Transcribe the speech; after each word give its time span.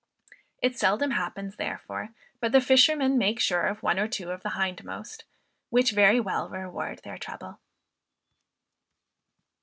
It 0.63 0.79
seldom 0.79 1.11
happens, 1.11 1.57
therefore, 1.57 2.09
but 2.39 2.51
the 2.53 2.59
fishermen 2.59 3.19
make 3.19 3.39
sure 3.39 3.67
of 3.67 3.83
one 3.83 3.99
or 3.99 4.07
two 4.07 4.31
of 4.31 4.41
the 4.41 4.57
hindmost, 4.59 5.25
which 5.69 5.91
very 5.91 6.19
well 6.19 6.49
reward 6.49 7.01
their 7.03 7.19
trouble. 7.19 7.59